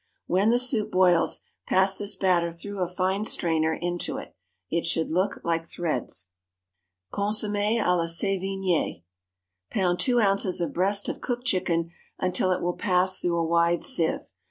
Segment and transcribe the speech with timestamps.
[0.25, 4.35] When the soup boils, pass this batter through a fine strainer into it.
[4.71, 6.25] It should look like threads.
[7.13, 9.03] Consommé à la Sévigné.
[9.69, 13.83] Pound two ounces of breast of cooked chicken until it will pass through a wide
[13.83, 14.21] sieve.